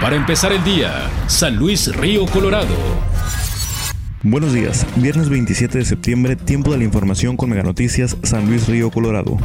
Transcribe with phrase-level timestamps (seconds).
[0.00, 2.74] Para empezar el día, San Luis Río Colorado.
[4.22, 8.68] Buenos días, viernes 27 de septiembre, tiempo de la información con Mega Noticias, San Luis
[8.68, 9.38] Río Colorado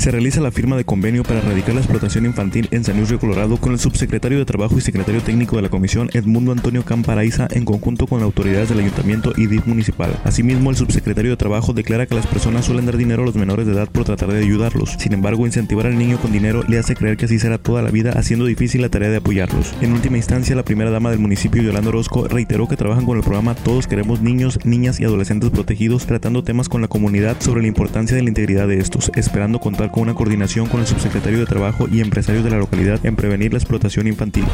[0.00, 3.18] se realiza la firma de convenio para erradicar la explotación infantil en San Luis Río
[3.18, 7.48] Colorado con el subsecretario de Trabajo y secretario técnico de la comisión Edmundo Antonio Camparaiza
[7.50, 10.18] en conjunto con autoridades del ayuntamiento y DIF municipal.
[10.24, 13.66] Asimismo, el subsecretario de Trabajo declara que las personas suelen dar dinero a los menores
[13.66, 14.96] de edad por tratar de ayudarlos.
[14.98, 17.90] Sin embargo, incentivar al niño con dinero le hace creer que así será toda la
[17.90, 19.74] vida, haciendo difícil la tarea de apoyarlos.
[19.82, 23.22] En última instancia, la primera dama del municipio, Yolanda Orozco, reiteró que trabajan con el
[23.22, 27.68] programa Todos queremos niños, niñas y adolescentes protegidos, tratando temas con la comunidad sobre la
[27.68, 31.46] importancia de la integridad de estos, esperando contar con una coordinación con el subsecretario de
[31.46, 34.44] Trabajo y empresarios de la localidad en prevenir la explotación infantil.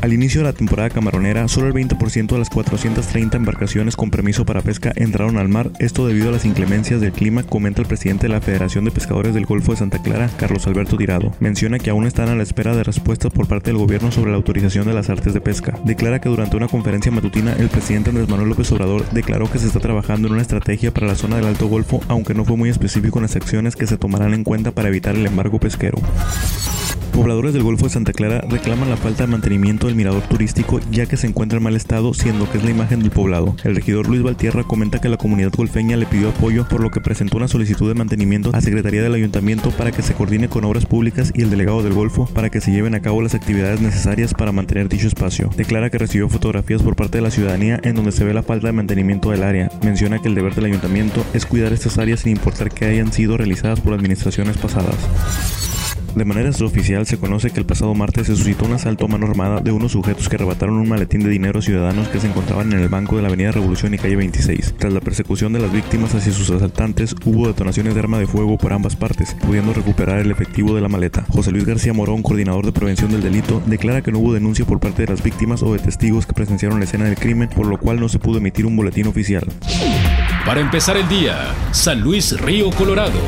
[0.00, 4.46] Al inicio de la temporada camaronera, solo el 20% de las 430 embarcaciones con permiso
[4.46, 8.28] para pesca entraron al mar, esto debido a las inclemencias del clima, comenta el presidente
[8.28, 11.32] de la Federación de Pescadores del Golfo de Santa Clara, Carlos Alberto Tirado.
[11.40, 14.36] Menciona que aún están a la espera de respuestas por parte del gobierno sobre la
[14.36, 15.76] autorización de las artes de pesca.
[15.84, 19.66] Declara que durante una conferencia matutina, el presidente Andrés Manuel López Obrador declaró que se
[19.66, 22.70] está trabajando en una estrategia para la zona del Alto Golfo, aunque no fue muy
[22.70, 25.98] específico en las acciones que se tomarán en cuenta para evitar el embargo pesquero.
[27.18, 31.06] Pobladores del Golfo de Santa Clara reclaman la falta de mantenimiento del mirador turístico ya
[31.06, 33.56] que se encuentra en mal estado, siendo que es la imagen del poblado.
[33.64, 37.00] El regidor Luis Valtierra comenta que la comunidad golfeña le pidió apoyo por lo que
[37.00, 40.86] presentó una solicitud de mantenimiento a Secretaría del Ayuntamiento para que se coordine con Obras
[40.86, 44.32] Públicas y el delegado del Golfo para que se lleven a cabo las actividades necesarias
[44.32, 45.50] para mantener dicho espacio.
[45.56, 48.68] Declara que recibió fotografías por parte de la ciudadanía en donde se ve la falta
[48.68, 49.72] de mantenimiento del área.
[49.82, 53.36] Menciona que el deber del ayuntamiento es cuidar estas áreas sin importar que hayan sido
[53.36, 55.67] realizadas por administraciones pasadas.
[56.14, 59.26] De manera extraoficial se conoce que el pasado martes se suscitó un asalto a mano
[59.26, 62.80] armada de unos sujetos que arrebataron un maletín de dinero ciudadanos que se encontraban en
[62.80, 64.74] el banco de la Avenida Revolución y calle 26.
[64.78, 68.58] Tras la persecución de las víctimas hacia sus asaltantes, hubo detonaciones de arma de fuego
[68.58, 71.24] por ambas partes, pudiendo recuperar el efectivo de la maleta.
[71.28, 74.80] José Luis García Morón, coordinador de prevención del delito, declara que no hubo denuncia por
[74.80, 77.78] parte de las víctimas o de testigos que presenciaron la escena del crimen, por lo
[77.78, 79.46] cual no se pudo emitir un boletín oficial.
[80.44, 83.20] Para empezar el día, San Luis Río Colorado.